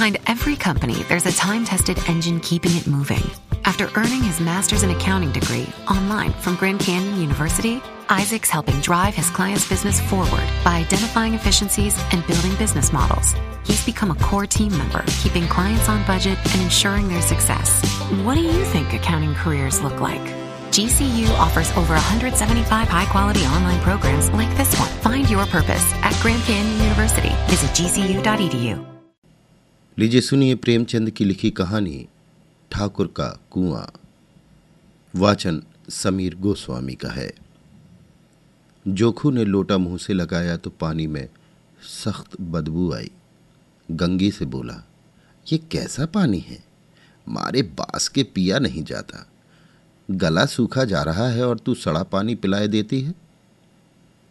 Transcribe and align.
Behind 0.00 0.16
every 0.28 0.56
company, 0.56 1.02
there's 1.10 1.26
a 1.26 1.32
time 1.32 1.62
tested 1.62 1.98
engine 2.08 2.40
keeping 2.40 2.74
it 2.74 2.86
moving. 2.86 3.20
After 3.66 3.90
earning 3.96 4.22
his 4.22 4.40
master's 4.40 4.82
in 4.82 4.88
accounting 4.88 5.30
degree 5.30 5.68
online 5.90 6.32
from 6.32 6.56
Grand 6.56 6.80
Canyon 6.80 7.20
University, 7.20 7.82
Isaac's 8.08 8.48
helping 8.48 8.80
drive 8.80 9.14
his 9.14 9.28
client's 9.28 9.68
business 9.68 10.00
forward 10.00 10.48
by 10.64 10.78
identifying 10.78 11.34
efficiencies 11.34 12.02
and 12.12 12.26
building 12.26 12.54
business 12.54 12.94
models. 12.94 13.34
He's 13.66 13.84
become 13.84 14.10
a 14.10 14.14
core 14.14 14.46
team 14.46 14.72
member, 14.78 15.04
keeping 15.22 15.46
clients 15.48 15.86
on 15.90 16.02
budget 16.06 16.38
and 16.54 16.62
ensuring 16.62 17.08
their 17.08 17.20
success. 17.20 17.84
What 18.24 18.36
do 18.36 18.40
you 18.40 18.64
think 18.72 18.94
accounting 18.94 19.34
careers 19.34 19.82
look 19.82 20.00
like? 20.00 20.22
GCU 20.72 21.28
offers 21.38 21.70
over 21.72 21.92
175 21.92 22.88
high 22.88 23.04
quality 23.04 23.44
online 23.44 23.80
programs 23.82 24.30
like 24.30 24.48
this 24.56 24.74
one. 24.80 24.88
Find 25.02 25.28
your 25.28 25.44
purpose 25.44 25.84
at 25.96 26.18
Grand 26.22 26.42
Canyon 26.44 26.84
University. 26.84 27.34
Visit 27.50 27.68
gcu.edu. 27.72 28.99
लीजिए 30.00 30.20
सुनिए 30.20 30.54
प्रेमचंद 30.54 31.10
की 31.10 31.24
लिखी 31.24 31.50
कहानी, 31.50 32.08
ठाकुर 32.70 33.06
का 33.06 33.40
कुआँ। 33.50 33.92
वाचन 35.16 35.62
समीर 35.88 36.34
गोस्वामी 36.34 36.94
का 36.94 37.08
है। 37.08 37.32
जोखू 38.88 39.30
ने 39.30 39.44
लोटा 39.44 39.78
मुँह 39.78 39.98
से 39.98 40.12
लगाया 40.12 40.56
तो 40.56 40.70
पानी 40.70 41.06
में 41.06 41.28
सख्त 41.82 42.40
बदबू 42.40 42.92
आई। 42.92 43.10
गंगी 43.90 44.30
से 44.30 44.44
बोला, 44.44 44.84
ये 45.52 45.58
कैसा 45.58 46.06
पानी 46.06 46.38
है? 46.38 46.64
मारे 47.28 47.62
बास 47.62 48.08
के 48.08 48.22
पिया 48.22 48.58
नहीं 48.58 48.84
जाता। 48.84 49.26
गला 50.10 50.46
सूखा 50.46 50.84
जा 50.84 51.02
रहा 51.02 51.28
है 51.28 51.46
और 51.46 51.58
तू 51.58 51.74
सड़ा 51.74 52.02
पानी 52.02 52.34
पिलाए 52.34 52.68
देती 52.68 53.00
है? 53.00 53.14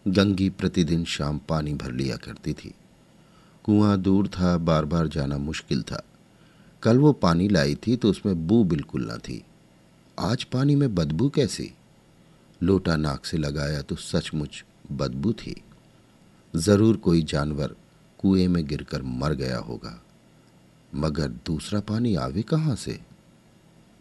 गंगी 0.07 0.49
प्रतिदिन 0.49 1.05
शाम 1.05 1.37
पानी 1.37 1.73
भर 1.73 1.91
लिया 1.91 2.15
करती 2.15 2.53
थी। 2.53 2.73
कुआँ 3.69 3.97
दूर 3.97 4.27
था 4.27 4.57
बार 4.57 4.85
बार 4.85 5.07
जाना 5.07 5.37
मुश्किल 5.37 5.81
था। 5.81 6.03
कल 6.83 6.97
वो 6.97 7.13
पानी 7.13 7.47
लाई 7.47 7.75
थी 7.75 7.95
तो 7.95 8.09
उसमें 8.09 8.47
बू 8.47 8.63
बिल्कुल 8.63 9.11
न 9.11 9.17
थी। 9.17 9.45
आज 10.19 10.43
पानी 10.43 10.75
में 10.75 10.95
बदबू 10.95 11.29
कैसी? 11.29 11.73
लोटा 12.63 12.95
नाक 12.95 13.25
से 13.25 13.37
लगाया 13.37 13.81
तो 13.81 13.95
सचमुच 13.95 14.63
बदबू 14.91 15.33
थी। 15.33 15.63
ज़रूर 16.55 16.97
कोई 16.97 17.21
जानवर 17.21 17.75
कुएँ 18.19 18.47
में 18.47 18.67
गिरकर 18.67 19.01
मर 19.01 19.33
गया 19.33 19.57
होगा। 19.57 20.03
मगर 20.95 21.27
दूसरा 21.27 21.79
पानी 21.79 22.15
आवे 22.15 22.41
कहाँ 22.41 22.75
से? 22.75 22.99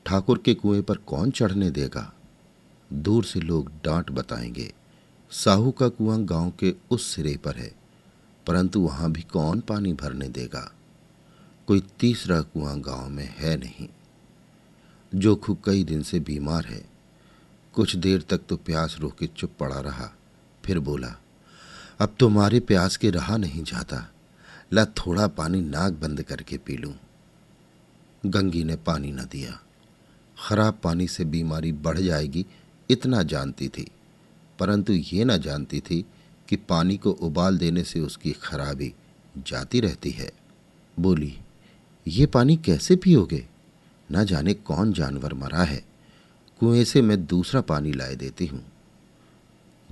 ठाकुर 0.06 0.38
के 0.38 0.54
कुएँ 0.54 0.82
पर 0.82 0.96
कौन 0.96 1.30
चढ़ने 1.30 1.70
देगा? 1.70 2.12
दूर 2.92 3.24
से 3.24 3.40
लोग 3.40 3.70
डांट 3.84 4.10
बताएँगे। 4.10 4.74
साहू 5.30 5.70
का 5.70 5.88
कुआँ 5.88 6.24
गाँव 6.24 6.52
के 6.60 6.74
उस 6.90 7.14
सिरे 7.14 7.36
पर 7.36 7.56
है। 7.56 7.77
परंतु 8.48 8.80
वहाँ 8.80 9.12
भी 9.12 9.22
कौन 9.22 9.60
पानी 9.60 9.92
भरने 9.92 10.28
देगा? 10.28 10.72
कोई 11.66 11.82
तीसरा 12.00 12.40
कुआँ 12.40 12.80
गाँव 12.80 13.08
में 13.08 13.34
है 13.38 13.56
नहीं। 13.56 13.88
जोखू 15.14 15.58
कई 15.64 15.84
दिन 15.84 16.02
से 16.02 16.20
बीमार 16.20 16.64
है। 16.64 16.84
कुछ 17.72 17.96
देर 17.96 18.22
तक 18.22 18.40
तो 18.48 18.56
प्यास 18.56 18.96
रोके 19.00 19.26
चुप 19.26 19.50
पड़ा 19.58 19.80
रहा, 19.80 20.16
फिर 20.64 20.78
बोला, 20.78 21.14
अब 21.98 22.16
तो 22.20 22.28
मारे 22.28 22.60
प्यास 22.60 22.96
के 22.96 23.10
रहा 23.10 23.36
नहीं 23.36 23.64
जाता। 23.64 24.12
ला 24.72 24.84
थोड़ा 24.84 25.26
पानी 25.26 25.60
नाक 25.60 25.92
बंद 25.92 26.22
करके 26.22 26.58
पी 26.58 26.76
लूँ। 26.76 26.94
गंगी 28.26 28.64
ने 28.64 28.76
पानी 28.76 29.12
न 29.12 29.28
दिया। 29.32 29.60
खराब 30.48 30.78
पानी 30.82 31.08
से 31.08 31.24
बीमारी 31.24 31.72
बढ़ 31.72 31.98
जाएगी, 31.98 32.46
इतना 32.90 33.22
जानती 33.22 33.68
थी। 33.68 33.90
परंतु 34.58 34.92
ये 34.92 35.24
न 35.24 35.38
जानती 35.38 35.80
थी 35.80 36.04
कि 36.48 36.56
पानी 36.56 36.96
को 36.96 37.10
उबाल 37.10 37.58
देने 37.58 37.84
से 37.84 38.00
उसकी 38.00 38.32
खराबी 38.32 38.94
जाती 39.46 39.80
रहती 39.80 40.10
है। 40.10 40.30
बोली, 40.98 41.38
ये 42.08 42.26
पानी 42.26 42.56
कैसे 42.56 42.96
पियोगे? 42.96 43.46
न 44.12 44.24
जाने 44.24 44.54
कौन 44.54 44.92
जानवर 44.92 45.34
मरा 45.34 45.62
है। 45.62 45.84
कुएँ 46.60 46.84
से 46.84 47.02
मैं 47.02 47.26
दूसरा 47.26 47.60
पानी 47.60 47.92
लाए 47.92 48.14
देती 48.16 48.46
हूँ। 48.46 48.64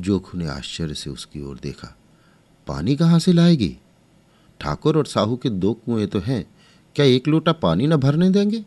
जोखू 0.01 0.39
ने 0.39 0.47
आश्चर्य 0.47 0.95
से 0.95 1.11
उसकी 1.11 1.43
ओर 1.43 1.59
देखा, 1.63 1.97
पानी 2.67 2.97
कहाँ 2.97 3.19
से 3.19 3.33
लाएगी? 3.33 3.77
ठाकुर 4.61 4.99
और 4.99 5.07
साहू 5.07 5.37
के 5.37 5.51
दो 5.51 5.73
कुएँ 5.75 6.07
तो 6.07 6.19
हैं, 6.19 6.55
क्या 6.97 7.07
एक 7.07 7.29
लोटा 7.29 7.53
पानी 7.53 7.87
न 7.87 7.97
भरने 7.97 8.31
देंगे? 8.31 8.65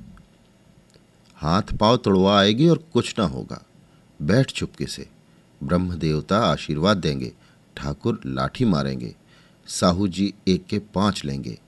हाथ 1.36 1.78
पाव 1.80 1.98
तोड़वा 1.98 2.40
आएगी 2.40 2.68
और 2.70 2.78
कुछ 2.94 3.16
ना 3.20 3.26
होगा। 3.26 3.66
बैठ 4.22 4.52
चुपके 4.52 4.86
से। 4.86 5.10
ब्रह्म 5.64 5.96
देवता 5.96 6.40
आशीर्वाद 6.40 6.98
देंगे। 6.98 7.34
ठाकुर 7.80 8.22
लाठी 8.26 8.66
मारेंगे। 8.66 9.16
साहू 9.68 10.08
जी 10.08 10.34
एक 10.48 10.66
के 10.66 10.80
पाँच 10.80 11.26
लेंगे। 11.26 11.60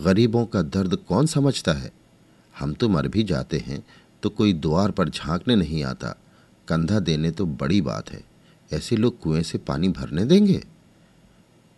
गरीबों 0.00 0.46
का 0.46 0.62
दर्द 0.62 0.96
कौन 0.96 1.26
समझता 1.26 1.72
है? 1.72 1.92
हम 2.58 2.74
तो 2.74 2.88
मर 2.88 3.08
भी 3.08 3.22
जाते 3.22 3.58
हैं 3.58 3.86
तो 4.22 4.30
कोई 4.30 4.52
द्वार 4.52 4.90
पर 4.90 5.08
झांकने 5.08 5.56
नहीं 5.56 5.84
आता। 5.84 6.16
कंधा 6.68 7.00
देने 7.00 7.30
तो 7.30 7.46
बड़ी 7.46 7.80
बात 7.80 8.10
है। 8.10 8.24
ऐसे 8.72 8.96
लोग 8.96 9.20
कुएँ 9.20 9.42
से 9.42 9.58
पानी 9.58 9.88
भरने 9.88 10.24
देंगे? 10.24 10.64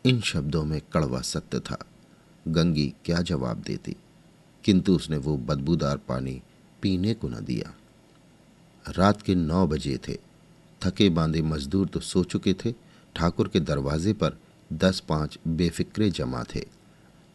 इन 0.04 0.20
शब्दों 0.20 0.64
में 0.64 0.80
कड़वा 0.80 1.20
सत्य 1.20 1.60
था। 1.60 1.84
गंगी 2.48 2.94
क्या 3.04 3.20
जवाब 3.20 3.56
देती? 3.56 3.96
किंतु 4.64 4.96
उसने 4.96 5.16
वो 5.16 5.36
बदबूदार 5.36 5.96
पानी 5.96 6.42
पीने 6.82 7.14
को 7.14 7.28
न 7.28 7.44
दिया। 7.44 7.74
रात 8.92 9.22
के 9.22 9.34
नौ 9.34 9.66
बजे 9.66 9.98
थे। 10.08 10.16
थके 10.82 11.10
बांधे 11.10 11.42
मजदूर 11.42 11.86
तो 11.86 12.00
सो 12.00 12.24
चुके 12.24 12.54
थे। 12.54 12.74
ठाकुर 13.16 13.48
के 13.48 13.60
दरवाजे 13.60 14.12
पर 14.12 14.38
दस 14.72 15.00
पाँच 15.00 15.38
बेफिक्रे 15.48 16.10
जमा 16.10 16.44
थे। 16.54 16.66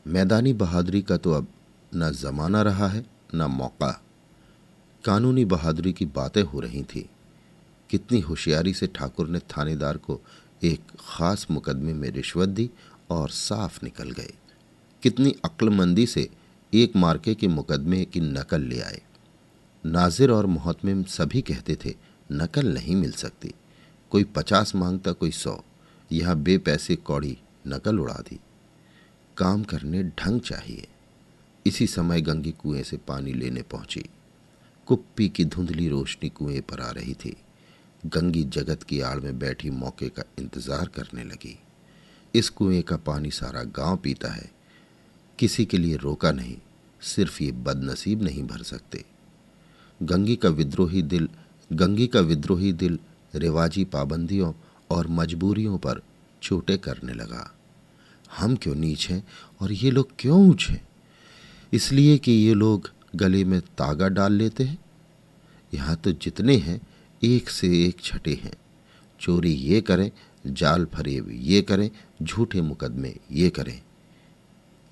मैदानी 0.08 0.54
बहादुरी 0.54 1.02
का 1.02 1.18
तो 1.18 1.32
अब 1.32 1.48
न 1.96 2.12
जमाना 2.12 2.62
रहा 2.62 2.88
है, 2.88 3.06
न 3.36 3.42
मौका। 3.42 4.04
कानूनी 5.06 5.46
बहादुरी 5.46 5.94
की 5.94 6.06
बातें 6.06 6.44
हो 6.44 6.60
रही 6.60 6.84
थी। 6.84 7.10
कितनी 7.90 8.20
होशियारी 8.20 8.74
से 8.74 8.88
ठाकुर 8.88 9.28
ने 9.28 9.40
थानेदार 9.40 9.98
को 9.98 10.22
एक 10.64 10.82
खास 11.00 11.48
मुकदमे 11.52 11.94
में 11.94 12.10
रिश्वत 12.10 12.50
दी 12.50 12.70
और 13.10 13.30
साफ़ 13.30 13.80
निकल 13.84 14.12
गए। 14.12 14.34
कितनी 15.04 15.36
अक्लमंदी 15.46 16.06
से 16.06 16.30
एक 16.74 16.96
मार्के 16.96 17.36
के 17.36 17.48
मुकदमे 17.48 18.06
की 18.06 18.20
नकल 18.20 18.62
ले 18.62 18.80
आए। 18.80 19.02
नाजिर 19.86 20.32
और 20.32 20.46
मोहतमिम 20.46 21.04
सभी 21.04 21.42
कहते 21.42 21.78
थे, 21.86 21.96
नकल 22.32 22.74
नहीं 22.74 22.96
मिल 22.96 23.12
सकती। 23.12 23.54
कोई 24.12 24.24
पचास 24.24 24.76
माँगता, 24.76 25.12
कोई 25.12 25.32
सौ। 25.32 25.64
यहाँ 26.12 26.36
बे 26.36 26.58
पैसे 26.58 26.96
कौड़ी 26.96 27.38
नकल 27.68 28.00
उड़ा 28.00 28.14
दी। 28.14 28.40
काम 29.38 29.64
करने 29.64 30.04
ढंग 30.04 30.42
चाहिए। 30.42 30.88
इसी 31.66 31.88
समय 31.88 32.22
गंगी 32.22 32.52
कुएँ 32.52 32.84
से 32.84 32.98
पानी 32.98 33.34
लेने 33.34 33.62
पहुँची। 33.62 34.04
कुप्पी 34.88 35.30
की 35.30 35.46
धुंधली 35.46 35.88
रोशनी 35.88 36.30
कुएँ 36.30 36.62
पर 36.62 36.82
आ 36.82 36.92
रही 36.92 37.14
थी। 37.14 37.36
गंगी 38.06 38.44
जगत 38.44 38.84
की 38.84 39.00
आड़ 39.02 39.20
में 39.20 39.40
बैठी 39.40 39.70
मौके 39.70 40.10
का 40.10 40.24
इंतज़ार 40.40 40.88
करने 40.88 41.24
लगी। 41.24 41.60
इस 42.36 42.50
कुएँ 42.50 42.82
का 42.82 42.98
पानी 42.98 43.32
सारा 43.32 43.64
गाँव 43.64 43.98
पीता 43.98 44.32
है। 44.32 44.52
किसी 45.40 45.66
के 45.66 45.78
लिए 45.78 45.96
रोका 45.96 46.32
नहीं, 46.32 46.58
सिर्फ़ 47.02 47.44
ये 47.44 47.52
बदनसीब 47.52 48.24
नहीं 48.24 48.44
भर 48.44 48.64
सकते। 48.64 49.04
गंगी 50.04 50.36
का 50.36 50.50
विद्रोही 50.50 51.02
दिल, 51.02 51.30
गंगी 51.74 52.08
का 52.08 52.20
विद्रोही 52.20 52.74
दिल 52.74 53.00
रिवाजी 53.36 53.84
पाबंदियों 53.84 54.54
और 54.92 55.08
मजबूरियों 55.08 55.78
पर 55.78 56.02
चोटे 56.42 56.78
करने 56.78 57.14
लगा। 57.14 57.56
हम 58.38 58.56
क्यों 58.56 58.76
नीच 58.76 59.10
हैं 59.10 59.28
और 59.62 59.72
ये 59.72 59.92
लोग 59.92 60.10
क्यों 60.20 60.50
ऊंच 60.50 60.68
हैं? 60.70 60.88
इसलिए 61.74 62.18
कि 62.18 62.32
ये 62.32 62.54
लोग 62.54 62.92
गले 63.16 63.44
में 63.44 63.62
तागा 63.62 64.08
डाल 64.08 64.34
लेते 64.34 64.64
हैं। 64.64 64.78
यहाँ 65.74 65.96
तो 65.96 66.12
जितने 66.12 66.58
हैं, 66.58 66.82
एक 67.24 67.50
से 67.50 67.86
एक 67.86 68.02
छठे 68.02 68.34
हैं। 68.34 68.54
चोरी 69.20 69.54
ये 69.54 69.82
करें, 69.82 70.12
जाल 70.48 70.86
फरेब 70.86 71.30
ये 71.32 71.62
करें, 71.62 71.92
झूठे 72.24 72.62
मुकदमे 72.62 73.16
ये 73.32 73.50
करें। 73.50 73.82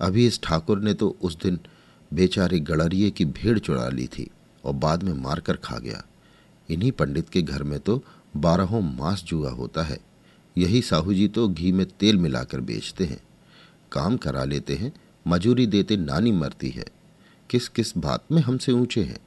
अभी 0.00 0.26
इस 0.26 0.42
ठाकुर 0.42 0.80
ने 0.80 0.94
तो 0.94 1.16
उस 1.22 1.38
दिन 1.42 1.58
बेचारे 2.12 2.60
गड़रिए 2.60 3.10
की 3.10 3.24
भीड़ 3.24 3.58
चुरा 3.58 3.88
ली 3.88 4.06
थी 4.06 4.30
और 4.64 4.72
बाद 4.72 5.02
में 5.02 5.12
मारकर 5.12 5.56
खा 5.56 5.78
गया। 5.78 6.04
इन्हीं 6.70 6.92
पंडित 6.92 7.28
के 7.28 7.42
घर 7.42 7.62
में 7.62 7.80
तो 7.80 8.04
बारहों 8.36 8.80
मास 8.80 9.22
जुआ 9.22 9.50
होता 9.50 9.82
है। 9.82 9.98
यही 10.58 10.82
साहू 10.82 11.14
जी 11.14 11.28
तो 11.28 11.48
घी 11.48 11.72
में 11.72 11.86
तेल 11.86 12.16
मिलाकर 12.16 12.60
बेचते 12.60 13.04
हैं। 13.04 13.20
काम 13.92 14.16
करा 14.16 14.44
लेते 14.44 14.74
हैं, 14.74 14.92
मजूरी 15.26 15.66
देते 15.66 15.96
नानी 15.96 16.32
मरती 16.32 16.70
है। 16.70 16.84
किस 17.50 17.68
किस 17.68 17.96
बात 17.98 18.24
में 18.32 18.42
हमसे 18.42 18.72
ऊँचे 18.72 19.02
हैं? 19.02 19.18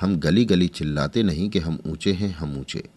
हम 0.00 0.16
गली 0.16 0.44
गली 0.44 0.68
चिल्लाते 0.68 1.22
नहीं 1.22 1.48
कि 1.50 1.58
हम 1.58 1.78
ऊँचे 1.86 2.12
हैं, 2.12 2.32
हम 2.34 2.58
ऊँचे। 2.58 2.88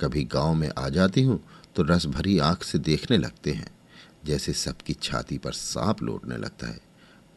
कभी 0.00 0.24
गाँव 0.24 0.54
में 0.54 0.70
आ 0.78 0.88
जाती 0.88 1.22
हूँ 1.22 1.40
तो 1.76 1.82
रस 1.82 2.06
भरी 2.06 2.38
आँख 2.38 2.62
से 2.62 2.78
देखने 2.78 3.18
लगते 3.18 3.52
हैं, 3.52 3.68
जैसे 4.24 4.52
सबकी 4.52 4.92
छाती 4.92 5.38
पर 5.38 5.52
सांप 5.52 6.02
लौटने 6.02 6.36
लगता 6.36 6.66
है। 6.66 6.80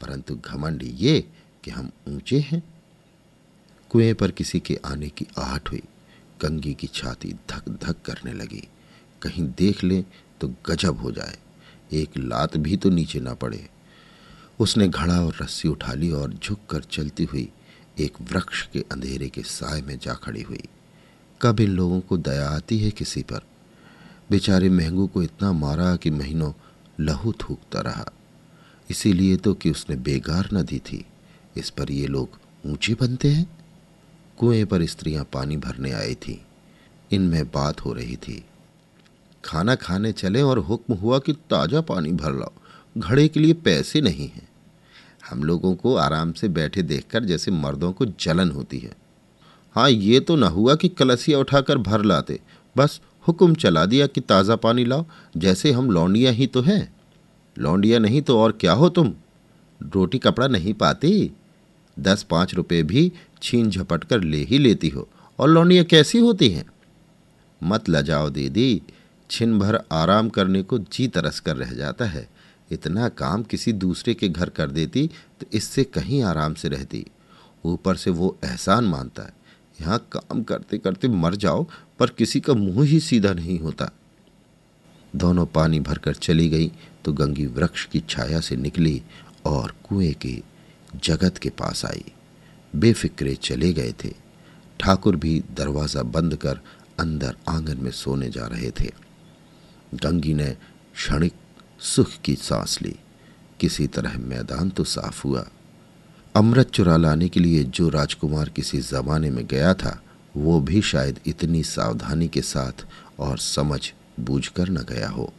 परंतु 0.02 0.36
घमंड 0.36 0.84
ये 0.84 1.20
कि 1.64 1.72
हम 1.72 1.92
ऊँचे 2.08 2.40
हैं। 2.40 2.64
कुएँ 3.90 4.14
पर 4.14 4.32
किसी 4.32 4.60
के 4.60 4.80
आने 4.86 5.10
की 5.10 5.28
आहट 5.38 5.72
हुई। 5.72 5.82
गंगी 6.42 6.74
की 6.74 6.88
छाती 6.88 7.34
धक 7.50 7.70
धक 7.70 7.96
करने 8.06 8.34
लगी। 8.34 8.68
कहीं 9.22 9.44
देख 9.58 9.84
ले 9.84 10.06
तो 10.42 10.54
गजब 10.66 10.98
हो 10.98 11.12
जाए। 11.12 11.38
एक 11.94 12.18
लात 12.18 12.58
भी 12.58 12.78
तो 12.78 12.90
नीचे 12.90 13.20
ना 13.20 13.34
पड़े। 13.34 13.70
उसने 14.60 14.88
घड़ा 14.88 15.22
और 15.22 15.38
रस्सी 15.42 15.68
उठा 15.68 15.94
ली 15.94 16.12
और 16.12 16.34
झुककर 16.34 16.84
चलती 16.84 17.24
हुई 17.24 17.52
एक 18.00 18.14
वृक्ष 18.22 18.68
के 18.68 18.80
अंधेरे 18.80 19.30
के 19.30 19.42
साय 19.42 19.82
में 19.82 20.00
जा 20.00 20.14
खड़ी 20.14 20.42
हुई। 20.42 20.64
कब 21.42 21.60
इन 21.60 21.72
लोगों 21.72 22.00
को 22.00 22.18
दया 22.18 22.50
आती 22.50 22.80
है 22.80 22.92
किसी 22.92 23.22
पर? 23.22 23.40
बेचारे 24.32 24.70
महंगू 24.70 25.08
को 25.08 25.24
इतना 25.24 25.52
मारा 25.52 25.96
कि 25.96 26.10
महीनों 26.10 26.54
लहू 27.00 27.32
थूकता 27.32 27.82
रहा। 27.82 28.06
इसीलिए 28.90 29.38
तो 29.38 29.54
कि 29.54 29.72
उसने 29.72 29.96
बेगार 29.96 30.50
न 30.54 30.64
दी 30.64 30.80
थी। 30.80 31.06
इस 31.58 31.70
पर 31.70 31.92
ये 31.92 32.08
लोग 32.08 32.30
ऊँचे 32.66 32.94
बनते 32.94 33.32
हैं? 33.32 33.57
कुएँ 34.38 34.66
पर 34.66 34.86
स्त्रियाँ 34.86 35.24
पानी 35.34 35.58
भरने 35.58 35.92
आई 35.92 36.16
थी। 36.16 36.42
इनमें 37.12 37.46
बात 37.46 37.86
हो 37.86 37.94
रही 37.94 38.16
थी। 38.16 38.44
खाना 39.46 39.76
खाने 39.76 40.12
चले 40.12 40.42
और 40.42 40.60
हुक्म 40.60 40.94
हुआ 40.94 41.20
कि 41.20 41.34
ताज़ा 41.34 41.82
पानी 41.82 42.12
भर 42.12 42.34
लाओ। 42.34 42.52
घड़े 42.98 43.28
के 43.28 43.40
लिए 43.40 43.54
पैसे 43.54 44.02
नहीं 44.02 44.28
हैं। 44.28 44.48
हम 45.30 45.44
लोगों 45.44 45.76
को 45.76 45.96
आराम 45.96 46.32
से 46.32 46.48
बैठे 46.48 46.82
देखकर 46.82 47.24
जैसे 47.24 47.52
मर्दों 47.52 47.92
को 47.92 48.06
जलन 48.06 48.52
होती 48.52 48.80
है। 48.80 48.96
हाँ 49.76 49.90
ये 49.90 50.20
तो 50.20 50.36
ना 50.36 50.48
हुआ 50.48 50.76
कि 50.76 50.88
कलसिया 50.88 51.40
उठाकर 51.40 51.78
भर 51.78 52.04
लाते। 52.04 52.40
बस 52.78 53.02
हुक्म 53.28 53.56
चला 53.56 53.86
दिया 53.86 54.08
कि 54.08 54.22
ताज़ा 54.22 54.56
पानी 54.56 54.86
लाओ। 54.86 55.06
जैसे 55.38 55.72
हम 55.72 55.92
लौंडिया 55.92 56.32
ही 56.32 56.48
तो 56.48 56.62
हैं। 56.62 56.96
लौंडिया 57.58 58.00
नहीं 58.00 58.22
तो 58.22 58.40
और 58.40 58.52
क्या 58.52 58.74
हो 58.74 58.90
तुम? 58.90 59.14
रोटी 59.82 60.20
कपड़ा 60.20 60.48
नहीं 60.48 60.74
पाती? 60.74 61.32
दस 62.00 62.24
पाँच 62.24 62.54
रुपये 62.56 62.84
भी 62.84 63.12
छीन 63.42 63.70
झपट 63.70 64.04
कर 64.04 64.22
ले 64.22 64.44
ही 64.44 64.58
लेती 64.58 64.90
हो। 64.90 65.08
और 65.40 65.50
लौंडियाँ 65.50 65.86
कैसी 65.86 66.20
होती 66.20 66.50
हैं? 66.50 66.66
मत 67.62 67.90
लजाओ 67.90 68.30
दीदी। 68.30 68.82
छिन 69.30 69.58
भर 69.60 69.80
आराम 69.92 70.30
करने 70.30 70.62
को 70.64 70.78
जी 70.80 71.08
तरस 71.08 71.40
कर 71.40 71.56
रह 71.56 71.72
जाता 71.74 72.06
है। 72.06 72.28
इतना 72.72 73.08
काम 73.10 73.44
किसी 73.44 73.74
दूसरे 73.74 74.14
के 74.14 74.30
घर 74.30 74.50
कर 74.50 74.72
देती 74.72 75.08
तो 75.42 75.46
इससे 75.54 75.84
कहीं 75.84 76.22
आराम 76.24 76.54
से 76.54 76.70
रहती। 76.70 77.06
ऊपर 77.64 77.96
से 77.96 78.12
वो 78.12 78.36
एहसान 78.46 78.86
मानता 78.86 79.24
है, 79.24 79.34
यहाँ 79.80 79.98
काम 80.12 80.44
करते 80.44 80.78
करते 80.78 81.08
मर 81.08 81.36
जाओ, 81.36 81.66
पर 82.00 82.10
किसी 82.10 82.40
का 82.40 82.54
मुँह 82.54 82.86
ही 82.86 83.00
सीधा 83.00 83.34
नहीं 83.34 83.60
होता। 83.60 83.90
दोनों 85.14 85.46
पानी 85.46 85.80
भरकर 85.80 86.14
चली 86.16 86.48
गई 86.50 86.72
तो 87.06 87.14
गंगी 87.14 87.46
वृक्ष 87.48 87.86
की 87.86 88.00
छाया 88.10 88.40
से 88.40 88.56
निकली 88.56 89.02
और 89.46 89.74
कुएँ 89.84 90.14
के 90.16 90.36
जगत 90.96 91.38
के 91.38 91.50
पास 91.50 91.86
आई। 91.86 92.06
बेफिक्रे 92.76 93.36
चले 93.36 93.74
गए 93.74 93.94
थे। 94.04 94.10
ठाकुर 94.80 95.16
भी 95.16 95.44
दरवाज़ा 95.52 96.04
बंद 96.04 96.36
कर 96.36 96.60
अंदर 97.00 97.36
आँगन 97.50 97.78
में 97.78 97.92
सोने 97.92 98.30
जा 98.30 98.48
रहे 98.48 98.72
थे। 98.72 98.92
गंगी 99.94 100.34
ने 100.34 100.58
क्षणिक 100.96 101.34
सुख 101.80 102.12
की 102.26 102.36
सांस 102.36 102.82
ली। 102.82 102.96
किसी 103.60 103.88
तरह 103.88 104.18
मैदान 104.18 104.70
तो 104.70 104.84
साफ़ 104.84 105.28
हुआ। 105.28 105.48
अमृत 106.36 106.70
चुरा 106.70 106.98
लाने 106.98 107.30
के 107.30 107.40
लिए 107.40 107.64
जो 107.64 107.90
राजकुमार 107.90 108.50
किसी 108.50 108.78
जमाने 108.78 109.30
में 109.30 109.48
गया 109.48 109.74
था, 109.74 110.04
वो 110.38 110.60
भी 110.60 110.82
शायद 110.82 111.20
इतनी 111.26 111.64
सावधानी 111.64 112.28
के 112.28 112.42
साथ 112.42 112.88
और 113.20 113.38
समझ 113.38 113.94
बूझ 114.20 114.48
कर 114.48 114.70
न 114.70 114.78
गया 114.78 115.10
हो। 115.10 115.34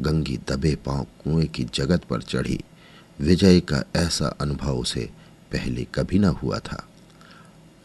गंगी 0.00 0.36
दबे 0.36 0.74
पाँव 0.74 1.04
कुएँ 1.04 1.46
की 1.46 1.64
जगत 1.64 2.04
पर 2.04 2.22
चढ़ी। 2.22 2.60
विजय 3.20 3.60
का 3.60 3.82
ऐसा 3.96 4.26
अनुभव 4.26 4.78
उसे 4.78 5.10
पहले 5.52 5.86
कभी 5.94 6.18
ना 6.18 6.28
हुआ 6.28 6.58
था। 6.58 6.88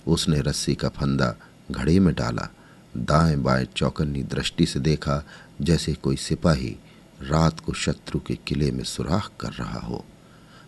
उसने 0.07 0.41
रस्सी 0.41 0.75
का 0.75 0.89
फंदा 0.89 1.35
घड़े 1.71 1.99
में 1.99 2.15
डाला, 2.15 2.49
दाएँ 2.97 3.35
बाएँ 3.35 3.67
चौकन्नी 3.75 4.23
दृष्टि 4.23 4.65
से 4.65 4.79
देखा, 4.79 5.25
जैसे 5.61 5.93
कोई 5.93 6.15
सिपाही 6.15 6.75
रात 7.21 7.59
को 7.59 7.73
शत्रु 7.73 8.19
के 8.19 8.35
किले 8.35 8.71
में 8.71 8.83
सुराख 8.83 9.31
कर 9.39 9.51
रहा 9.51 9.79
हो। 9.79 10.05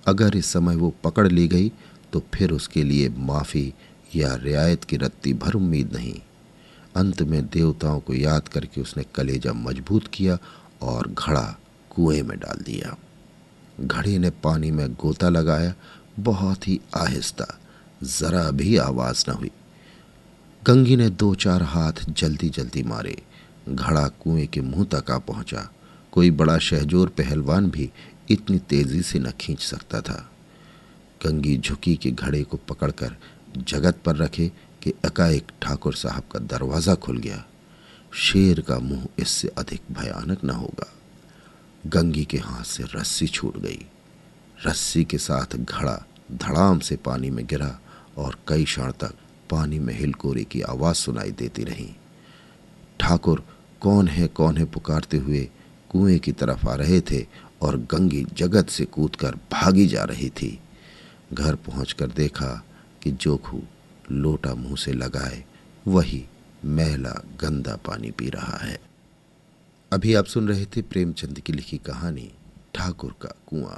अगर 0.08 0.36
इस 0.36 0.46
समय 0.46 0.76
वो 0.76 0.94
पकड़ 1.04 1.28
ली 1.28 1.48
गई 1.48 1.72
तो 2.14 2.24
फिर 2.34 2.52
उसके 2.52 2.84
लिए 2.84 3.10
माफ़ी 3.10 3.74
या 4.16 4.36
रियायत 4.36 4.84
की 4.84 4.98
रत्ती 4.98 5.34
भर 5.34 5.54
उम्मीद 5.54 5.94
नहीं। 5.94 6.22
अंत 6.96 7.22
में 7.22 7.46
देवताओं 7.46 8.00
को 8.00 8.14
याद 8.14 8.48
करके 8.48 8.82
उसने 8.82 9.04
कलेजा 9.16 9.54
मज़बूत 9.54 10.08
किया 10.14 10.38
और 10.82 11.08
घड़ा 11.08 11.60
कुएँ 11.90 12.22
में 12.22 12.40
डाल 12.40 12.64
दिया। 12.64 12.96
घड़े 13.82 14.18
ने 14.18 14.30
पानी 14.30 14.72
में 14.72 14.94
गोता 14.94 15.30
लगाया, 15.30 15.74
बहुत 16.20 16.68
ही 16.68 16.80
आहिस्ता, 16.98 17.60
जरा 18.04 18.52
भी 18.52 18.78
आवाज़ 18.78 19.26
न 19.30 19.34
हुई। 19.34 19.52
गंगी 20.68 20.96
ने 20.96 21.10
दो 21.10 21.36
चार 21.36 21.64
हाथ 21.64 21.94
जल्दी 22.10 22.50
जल्दी 22.50 22.84
मारे, 22.84 23.22
घड़ा 23.70 24.08
कुएँ 24.08 24.46
के 24.46 24.62
मुँह 24.62 24.84
तक 24.84 25.12
आ 25.12 25.18
पहुँचा। 25.18 25.72
कोई 26.12 26.32
बड़ा 26.32 26.58
शहजोर 26.58 27.10
पहलवान 27.10 27.70
भी 27.70 27.92
इतनी 28.30 28.60
तेज़ी 28.60 29.02
से 29.02 29.20
न 29.20 29.32
खींच 29.32 29.60
सकता 29.60 30.02
था। 30.02 30.32
गंगी 31.26 31.58
झुकी 31.58 31.96
के 31.96 32.12
घड़े 32.12 32.44
को 32.44 32.58
पकड़कर 32.58 33.16
जगत 33.58 33.98
पर 34.06 34.16
रखे 34.16 34.52
कि 34.84 34.90
एकाएक 34.90 35.52
ठाकुर 35.62 35.94
साहब 35.94 36.24
का 36.32 36.40
दरवाज़ा 36.40 36.96
खुल 36.96 37.18
गया। 37.18 37.46
शेर 38.14 38.62
का 38.62 38.80
मुँह 38.80 39.08
इससे 39.20 39.48
अधिक 39.48 39.82
भयानक 39.92 40.44
न 40.44 40.50
होगा। 40.50 40.94
गंगी 41.88 42.26
के 42.26 42.38
हाथ 42.38 42.64
से 42.64 42.84
रस्सी 42.84 43.28
छूट 43.28 43.58
गई। 43.58 43.86
रस्सी 44.66 45.04
के 45.04 45.18
साथ 45.18 45.56
घड़ा 45.56 46.06
धड़ाम 46.32 46.80
से 46.80 46.96
पानी 46.96 47.30
में 47.30 47.46
गिरा 47.46 47.80
और 48.18 48.38
कई 48.48 48.64
क्षण 48.64 48.92
तक 48.92 49.14
पानी 49.50 49.80
में 49.80 49.94
हिलकोरे 49.94 50.44
की 50.44 50.62
आवाज़ 50.62 50.96
सुनाई 50.96 51.32
देती 51.32 51.64
रही। 51.64 51.96
ठाकुर 53.00 53.46
कौन 53.82 54.08
है 54.08 54.28
कौन 54.28 54.58
है 54.58 54.66
पुकारते 54.66 55.18
हुए 55.18 55.50
कुएँ 55.90 56.20
की 56.20 56.32
तरफ़ 56.32 56.68
आ 56.68 56.76
रहे 56.76 57.02
थे 57.02 57.26
और 57.62 57.78
गंगी 57.78 58.26
जगत 58.34 58.70
से 58.70 58.86
कूदकर 58.86 59.36
भागी 59.36 59.88
जा 59.88 60.04
रही 60.04 60.30
थी। 60.30 60.60
घर 61.34 61.56
पहुंचकर 61.56 62.08
देखा 62.08 62.64
कि 63.02 63.12
जोखू 63.12 63.62
लोटा 64.12 64.54
मुँह 64.56 64.76
से 64.76 64.94
लगाए, 64.94 65.44
वही 65.88 66.26
मैला 66.66 67.22
गंदा 67.42 67.76
पानी 67.76 68.12
पी 68.12 68.30
रहा 68.30 68.58
है। 68.58 68.95
अभी 69.94 70.14
आप 70.14 70.26
सुन 70.26 70.48
रहे 70.48 70.66
थे 70.66 70.82
प्रेमचंद 70.82 71.40
की 71.40 71.54
लिखी 71.54 71.78
कहानी 71.78 72.32
ठाकुर 72.76 73.16
का 73.22 73.30
कुआँ। 73.48 73.78